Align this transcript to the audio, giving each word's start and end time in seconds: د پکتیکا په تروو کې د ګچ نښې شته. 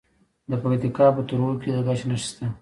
د 0.49 0.51
پکتیکا 0.61 1.05
په 1.15 1.21
تروو 1.27 1.59
کې 1.61 1.69
د 1.75 1.77
ګچ 1.87 2.01
نښې 2.09 2.27
شته. 2.29 2.45